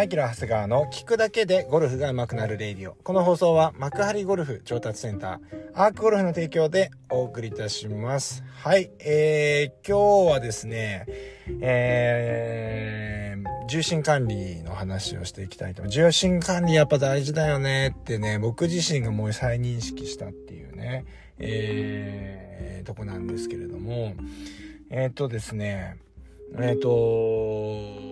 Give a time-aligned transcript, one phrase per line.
[0.00, 2.94] マイケル・長谷川の聞くだけでゴルフが上手くなるレイディオ。
[2.94, 5.38] この放送は幕張ゴルフ上達センター、
[5.74, 8.42] アークゴルフの提供でお送りいたします。
[8.48, 11.04] はい、えー、今日はですね、
[11.60, 15.86] えー、重心管理の話をしていきたいと。
[15.86, 21.04] 重心管理やっぱ大事だよねってね、僕自身がもう再認識したっていうね、
[21.38, 24.14] えー、とこなんですけれども、
[24.88, 25.98] えっ、ー、とですね、
[26.58, 28.09] えっ、ー、と、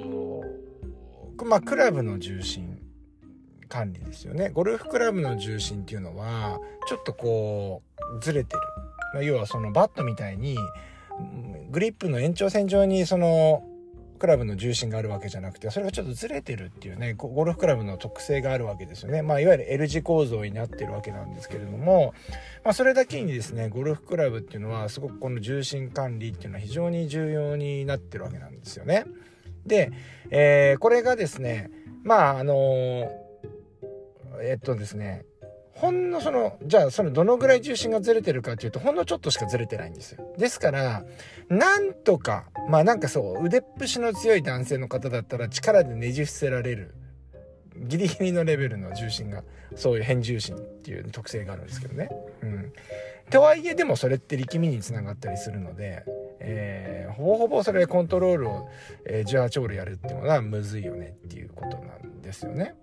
[1.45, 2.81] まあ、クラブの重心
[3.69, 4.51] 管理ですよね。
[4.51, 7.83] ゴルフクラブの重心っていうのは、ちょっとこ
[8.17, 8.63] う、ずれてる。
[9.15, 10.57] まあ、要はそのバットみたいに、
[11.71, 13.65] グリップの延長線上にその、
[14.19, 19.23] クラブの重心があるわけじゃなくて、それがちょっとずれてるっていうね、ゴルフクラブの特性があるわけですよね。
[19.23, 22.15] まあ、いわゆる L 字構造になってるわけなんですけれども、
[22.65, 29.05] まあ、それだけにですね、ゴルフクラブっていうのは、すごくこの重心管理っていうのは非常に重要になってるわけなんですよね。
[29.67, 29.93] で、
[30.31, 31.71] えー、これがですね、
[32.05, 33.09] まあ、あのー、
[34.43, 35.25] えっとですね、
[35.79, 40.35] ほんのその、じゃあそのどのぐらい重心がずれてるかっていうと、ほんのちょっとしかずれてないんですよ。
[40.37, 41.05] ですから、
[41.49, 46.95] なんとか、まあなんかそう、腕っぷしの強い男性の方だったら力でねじ伏せられる。
[47.77, 49.45] ギリギリのレベルの重心が、
[49.77, 52.09] そういう変重心っていう特性があるんですけどね。
[52.43, 52.73] うん。
[53.31, 56.03] とはいえでもそれって力みにつながったりするので、
[56.41, 58.69] えー、ほぼほぼそれでコントロールを、
[59.05, 62.75] えー、18ホールやるっていうのはむずいよねっていうことなんですよね。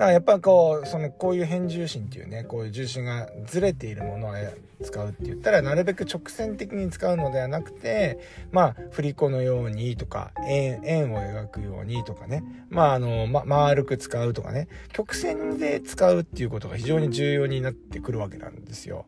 [0.00, 4.34] だからやっぱこう、その、こういう変重心っていうね、こういう重心がずれているものを
[4.82, 8.18] 使うって言ったら、なるべく直線的に使うのではなくて、
[8.50, 19.06] まあ、振り子のようにとか、円、円を描くようにとかね、まあ、あの、ま、丸く使うとかね、曲線で使うっていうことが非常に重要になってくるわけなんですよ。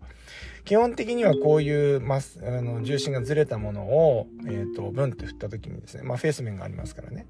[0.65, 7.27] 基本的にはこういうマス、あの、重心がずれたものを、えっ、ー、と、ブンって振った時にですね、まあ、フェース面がありますからね。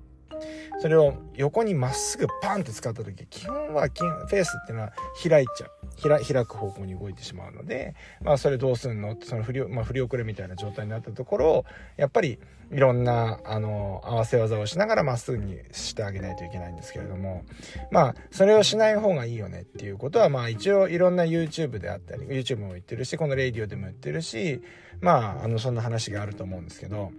[0.80, 4.92] それを横にまっすぐパンって使った時基本はフェースっていうのは
[5.22, 9.12] 開いちゃう開く方向に動いてしまうので、まあ、それどうすんの？
[9.12, 11.64] ってその振り,、まあ、振り遅れみたいな状態になったところを
[11.96, 12.38] やっぱり
[12.70, 17.44] いろんなあの合わせ技をしながらまっすぐにしてあげないといけないんですけれども
[17.90, 24.62] まあそれをしない方がいいよねっていうことはまあ一応いろんな YouTube であったり YouTube も言ってるしこのレイディオでも言ってるし
[25.00, 27.12] まああのそんな話があると思うんですけど。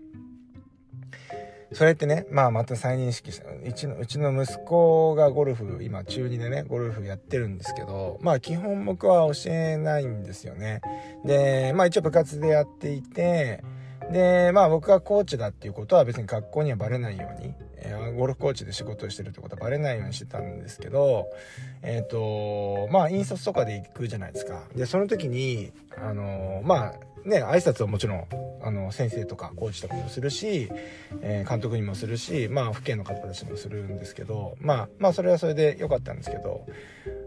[1.73, 3.47] それってね、まあまた再認識した。
[3.49, 10.81] うちの、うちの息子がゴルフ、今中2でね、ゴルフやってるんですけど、まあ基本僕は教えないんですよね。
[11.25, 13.63] で、まあ一応部活でやっていて、
[14.11, 21.27] で、まあ僕がコーチだっていうことは別に学校にはバレないように、えー、ゴルフコーチで仕事をしてるってことはバレないようにしてたんですけど、
[21.81, 24.63] えっ、ー、と、まあ引率とかで行くじゃないですか。
[24.75, 26.93] で、その時に、あのまあ、
[27.25, 28.27] ね、挨拶はもちろん、
[28.61, 30.69] あの、先生とかコーチとかもするし、
[31.21, 36.65] えー、監督にもするし、まあ、府警の方たちもするんですけど、まあ、まあ、それはそれで良かったんですけど、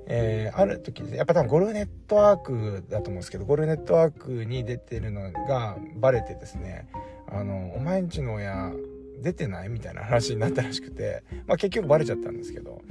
[0.07, 6.89] えー、ある時やっぱ多分ゴルフネットワークだと思うんですけど、ゴルフネットワークに出てるのがバレてですね、
[7.29, 8.73] あの、お前んちの親、
[9.23, 12.83] 出てないみたいな話になったらしくて、まあ結局バレちゃったんですけど、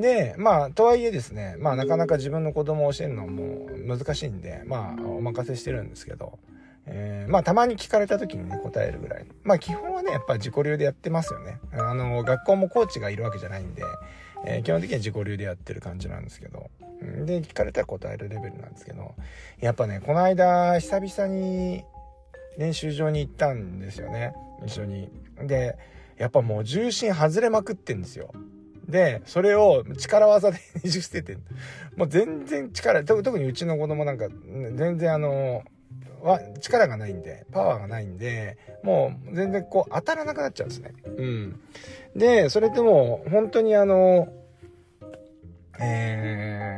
[0.00, 6.38] で、まあ、とはいえですね、まあ、なかなか自分の子供を教えるのも難しいんで、まあ、お任せしてるんですけど、
[6.86, 9.26] えー、まあ、たまに聞かれた時にね、答えるぐらい。
[9.42, 11.60] まあ、基本はね、やっぱ自己流でやってますよね。
[11.72, 13.82] あの、学校もコーチがいるわけじゃないんで、
[14.46, 16.70] えー、基本的には自己流でやってる感じなんですけど、
[17.00, 19.14] で、聞かれたら答えるレベルなんですけど、
[19.60, 21.84] やっぱね、この間、久々に
[22.56, 24.32] 練習場に行ったんですよね。
[24.66, 25.10] 一緒に。
[25.42, 25.76] で、
[26.16, 28.32] やっぱもう重心外れまくってんですよ。
[28.88, 31.36] で、それを力技でねじ伏せて
[31.96, 34.28] もう全然力、特にうちの子供なんか、
[34.74, 35.62] 全然あの、
[36.22, 40.94] は力がないんで、パワーがないんで、もう全然こう当たらなくなっちゃうんですね。
[41.04, 41.60] うん。
[42.16, 44.28] で、それってもう本当にあの、
[45.80, 46.77] え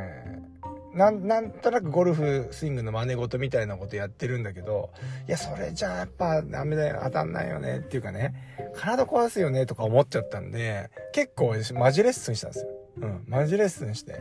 [0.93, 4.91] なんなんとなくゴルフスイングの真似事みたいなことやってるんだけど、
[5.27, 8.33] いや、それじゃあやっぱダメだよ、当たんないよねっていうかね、
[8.75, 12.71] 体壊すよねとか思っちゃったんで、結構マジレッスンしたんですよ。
[12.97, 14.19] うん、マジレッスンして。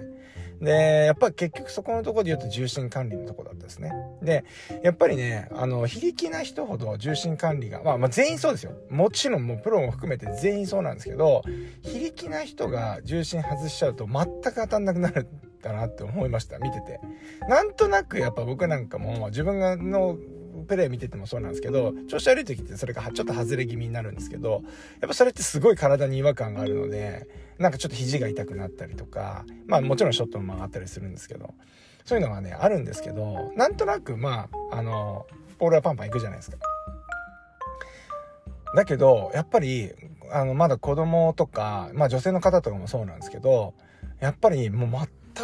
[0.60, 3.90] で、やっぱり結局そこのところで言うと重心管理のとこだったですね。
[4.22, 4.44] で、
[4.82, 8.72] やっぱりね、あの、非力な人ほど重心管理が、まあまあ全員そうですよ。
[8.90, 11.42] もちろんもうプロも含めて全員そうなんですけど、
[11.82, 15.26] 非力な人が重心外しちゃうと全く当たんなくなる
[15.62, 17.00] だなって思いました見てて。
[17.48, 20.18] なんとなくやっぱ僕なんかも自分がの
[20.66, 24.62] プレイ見ててもそうなんですけど調子悪い時ってそれがちょっと外れ気味になるんですけど
[25.00, 27.26] やっぱそれってすごい体に違和感があるので
[27.58, 31.54] なんかちょっと肘が痛くなったりとかまあもちろんショットも曲がったりするんですけど
[32.04, 35.26] そういうのがねあるんですけどなんとなくまああの
[35.58, 36.58] ポールはパンパンいくじゃないですか。
[38.74, 39.92] だけどやっぱり
[40.32, 43.74] あの、まだ子供とか、まあ女性の方とかもそうなんですけど、
[44.20, 44.88] やっぱりもう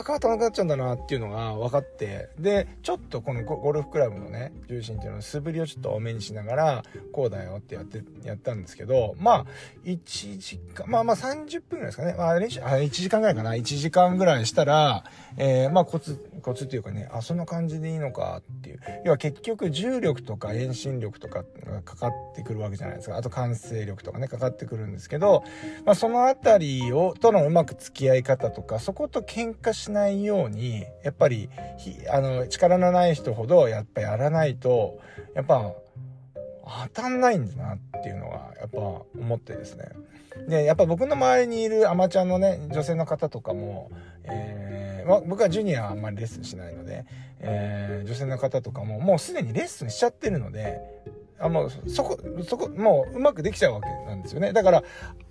[0.03, 6.83] 全くなくなっちゃうんだなっていうのが分かって、で、ちょっとこのゴルフクラブのね、重心っていうのを素振りをちょっと多めにしながら、
[7.13, 9.47] こうだよってやって、やったんですけど、まあ、
[9.85, 12.15] 1時間、まあまあ30分ぐらいですかね。
[12.17, 13.53] まあ練習、あ、1時間ぐらいかな。
[13.53, 15.05] 1時間ぐらいしたら、
[15.37, 18.81] えー、まあコツ、コツっていうかね、あ、そんな感じでいいのかっていう。
[19.05, 23.17] 要は結局重力とか遠心力とかがかかってくるわけじゃないですか。
[23.17, 25.45] あと完成力とかね、かかってくるんですけど、
[25.85, 31.49] まあそのあたりを、とのうまく付き合い方とか、そこと喧嘩ししないように、やっぱり、
[32.11, 34.99] あの、力のない人ほど、やっぱやらないと、
[35.35, 35.73] やっぱ、
[36.93, 39.91] 当たんないんだなっていうのは、やっぱ思ってですね。
[40.49, 43.91] で、やっぱ僕の周りにいるアマチュアのね、女性の方とかも、
[44.25, 47.07] えー、ま僕はジュニアはあんまりレッスンしないので、
[47.39, 50.81] えー、女性の方とかも、もうすでにレッスンしちゃってるので、
[51.39, 54.53] あ、もう、そこ、そこ、もううまくできちゃうわけなんですよね。
[54.53, 54.83] だから、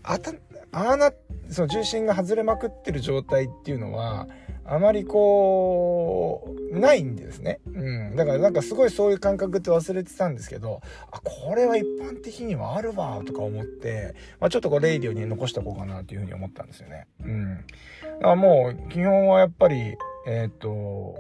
[0.04, 0.34] あた、
[0.72, 1.12] あな、
[1.50, 4.28] その重心が外れまくってる状態っていうのは、
[4.68, 7.60] あまりこう、ないんですね。
[7.68, 8.16] うん。
[8.16, 10.82] だからなんかすごいそういう感覚って忘れてたんですけど、
[11.12, 17.08] あ、これは一般的にはあるわ、とか思って、まあちょっとこうレイディオに残しておこうかなというふうに思ったんですよね。
[17.24, 17.56] うん。
[17.56, 19.96] だからもう、基本はやっぱり、
[20.28, 21.16] えっ、と、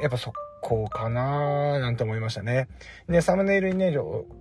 [0.00, 2.68] やっぱそっこかなーなんて思いましたね。
[3.08, 3.94] で、サムネイルにね、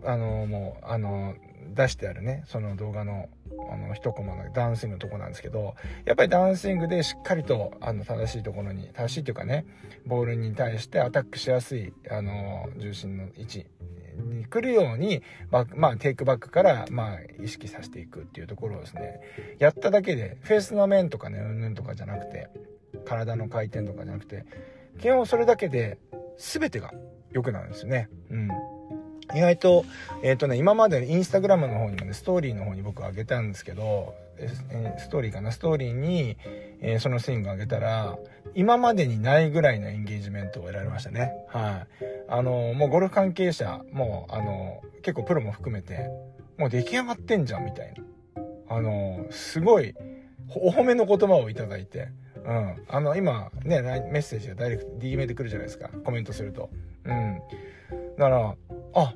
[0.06, 1.34] あの、もう、あの、
[1.74, 3.28] 出してあるね、その動画の、
[3.72, 5.76] あの、一コマのダウンスイングのとこなんですけど、
[6.06, 9.66] やっぱりダウンスイングでしっかりと、あの、正しいところに、正しいっていうかね、
[10.06, 13.66] ボールに対してアタックしやすい、あの、重心の位置
[14.18, 19.22] に来るように、まあ、まあ、テイクバックから、まあ、意識させていくっていうところをですね、
[19.58, 22.50] やっただけで、フェースの面とかね、うんぬんとかじゃなくて、
[23.06, 24.46] 体の回転とかじゃなくて、
[25.00, 25.98] 基本それだけで、
[26.38, 26.92] 全てが
[27.32, 28.10] 良くなるんですよね。
[28.30, 28.50] うん。
[29.34, 29.86] 意外と、
[30.24, 34.50] えっ、ー、とね、今までインスタグラムの方にもね、ストーリーの方に僕上げたんですけど、え
[34.98, 36.38] ストーリーかな、ストーリーに、
[36.82, 38.18] えー、そのスイング上げたら、
[38.56, 41.32] 今までにないぐらいのエンゲージメントを得られましたね。
[41.48, 42.06] はい。
[42.28, 46.10] あの、もうゴルフ関係者、もう、あの、結構プロも含めて、
[46.58, 48.04] もう出来上がってんじゃん、みたいな。
[48.76, 49.94] あの、すごい、
[50.56, 52.10] お褒めの言葉をいただいて、
[52.46, 52.76] うん。
[52.88, 55.90] あの、今、ね、メッセージがダイレクト、DM で来るじゃないですか。
[56.04, 56.70] コメントすると。
[57.06, 57.42] うん。
[58.18, 58.56] だから、
[58.94, 59.16] あ、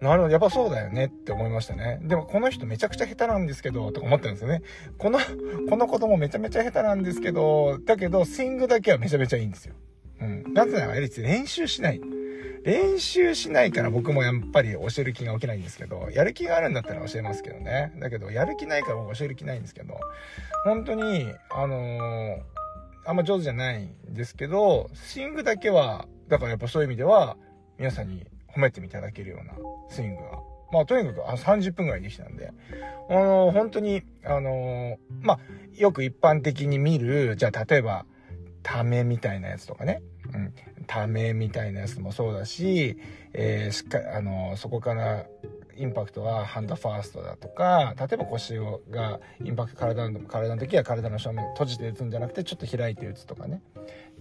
[0.00, 1.98] なるほど、やっぱそうだよねって思いましたね。
[2.02, 4.62] でもこの人めちゃくちゃ下手なんですけど、とか思ったんですよね。
[4.98, 5.18] この、
[5.68, 9.74] この子供めちゃめちゃ下手なんですけど、だけど、スイングだけはめちゃめちゃいいんですよ。
[10.20, 10.52] うん。
[10.52, 12.00] なぜなら、練習しない。
[12.64, 17.92] 練習しないから僕もやっぱり教える気が起きないんですけど、やる気があるんだったら教えますけどね。
[17.98, 19.94] だけど、やる気ないから僕教える気ないんですけど、
[20.64, 22.40] 本当に、あのー、
[23.06, 27.36] あんま上手じゃないんですけど、スイングだけは、だからやっぱそういう意味では、
[27.78, 29.54] 皆さんに褒めていただけるような
[29.88, 30.54] スイングが。
[30.72, 32.52] まあ、とにかくあ30分ぐらいできたんで、
[33.08, 35.38] あのー、本当に、あのー、まあ、
[35.76, 38.06] よく一般的に見る、じゃあ例えば、
[38.62, 40.02] ためみたいなやつとかね、
[40.32, 40.52] うん、
[40.86, 42.96] ためみたいなやつもそうだし、
[43.34, 45.26] えー、しっかり、あのー、そこから
[45.76, 48.54] インパクトはハンドファーストだとか、例えば腰
[48.90, 53.62] がインパクト体の、体の時は体の正面閉じて打つんじゃなくてちょっと開いて打つとかね。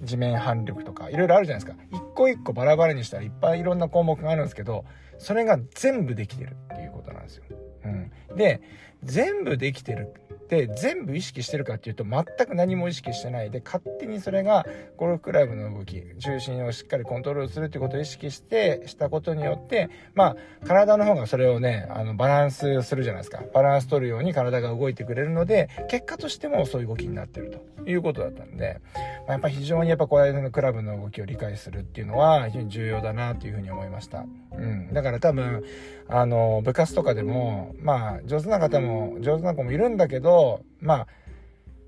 [0.02, 1.84] 地面反力とか、いろいろあるじゃないですか。
[1.92, 4.86] 一個一個バラバラにしたらいっぱいいろんな項目があるんですけど、
[5.18, 7.44] それが全部できてるっていうことなんですよ。
[7.86, 8.36] うん。
[8.36, 8.62] で、
[9.04, 14.66] 全部できてるって全部意識してるかっていうと全く何も意識してないで勝手にそれが
[14.98, 28.80] ゴルフクラブの動き重心をしっかりコントロールするってことを意識してしたことによってまあ体の方がそれをねあのバランスするじゃないですかバランス取るように体が動いてくれるので結果としてもそういう動きになってるということだったんで、
[29.28, 34.26] まあ、やっぱ非常にやっぱこういうのクラブの動きを理解するっていうのは非常に重要だなというふうに思いました。
[34.56, 34.94] うん。
[34.94, 35.64] だから多分
[36.08, 41.08] あの部活とかでもまあ上手な方も上手な子もいるんだけどまあ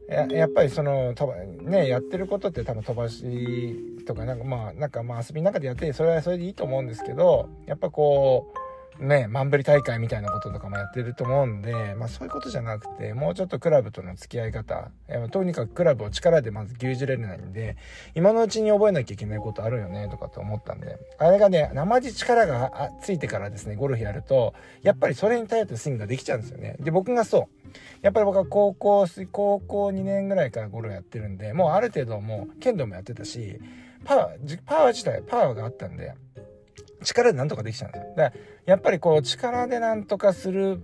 [0.07, 1.13] ややっぱりその
[1.61, 8.64] ねやってることって多分飛ばしとかなんかまあなんかまあ遊びの中でやってそれはそれでいいと思うんですけどやっぱこう
[8.99, 14.89] ね、マンベリ大会みたいなこととかもやってると思うんで、まあそういうことじゃなくて、もうちょっとクラブとの付き合い方、
[15.31, 17.75] とにかくクラブを力でまず牛耳れないんで、
[18.13, 26.77] 今のうちに覚えなきゃいけないことあるよね、とかって思ったんで、あれがね、生地力がついてからですね、ゴルフやると、やっぱりそれに頼ってスイングができちゃうんですよね。
[26.79, 27.69] で、僕がそう。
[28.01, 33.59] やっぱり僕は高校、高校2年ぐらいからゴルフやってるんで、もうある程度もう剣道もやってたし、
[34.05, 36.13] パワー、パワー自体、パワーがあったんで、
[37.05, 38.13] 力でなんとかできちゃうんですよ。
[38.15, 40.81] だから、やっぱりこう力でなんとかする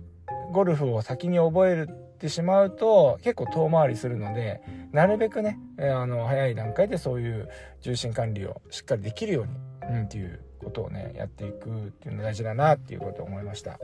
[0.52, 4.62] ゴルフを先に覚えるってしまうと結構遠回りするので、
[4.92, 7.48] なるべくねえ、あの、早い段階でそういう
[7.80, 13.78] 重心管理をしっかりできるように、うん、っていうことをね、やっていくっていうのが大事だなっていうことを思いました。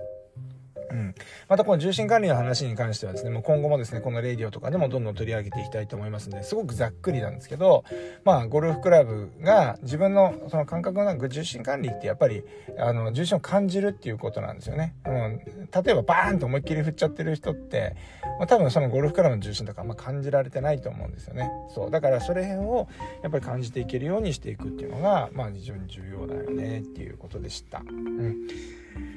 [0.91, 1.15] うん。
[1.49, 7.85] またこの重心管理の話に関してはですね、もう今後もですね、このレディオとかでもどんどん取り上げていきたいと思いますので、すごくざっくりなんですけど、
[8.25, 12.45] まあ、ゴルフクラブが自分のその感覚の重心管理ってやっぱり、
[12.79, 14.95] あの、重心を感じるっていうことなんですよね。
[15.07, 15.39] うん。
[15.85, 17.97] 例えばバーンと思いっきり振っちゃってる人って、
[18.39, 21.51] まあ、多分そのゴルフクラブの重心とかあんま感じられてないと思うんですよね。
[21.75, 21.91] そう。
[21.91, 22.89] だからそれ辺を
[23.23, 27.81] やっぱり感じていけるようにしていくっていうのが、まあ非常に重要だよねっていうことでした。
[27.81, 28.49] うん。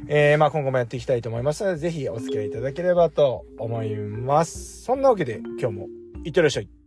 [0.08, 4.82] えー、まあ今後もやっていきたいと思いますますので、ぜひお付き合いいただければと思います。
[4.84, 5.88] そんなわけで今日も
[6.24, 6.81] いってらっしゃい。